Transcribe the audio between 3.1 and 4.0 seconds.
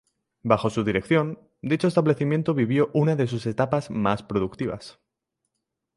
de sus etapas